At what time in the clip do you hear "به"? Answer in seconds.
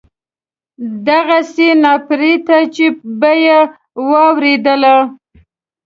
3.19-3.31